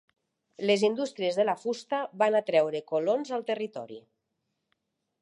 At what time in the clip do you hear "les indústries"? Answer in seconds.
0.69-1.37